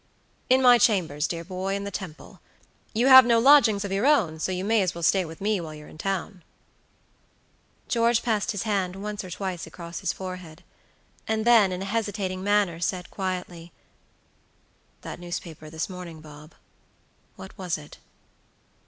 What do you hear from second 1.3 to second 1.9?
boy, in